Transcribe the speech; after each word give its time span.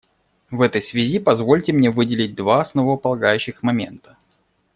В 0.49 0.61
этой 0.63 0.81
связи 0.81 1.19
позвольте 1.19 1.73
мне 1.73 1.91
выделить 1.91 2.33
два 2.33 2.61
основополагающих 2.61 3.61
момента. 3.61 4.17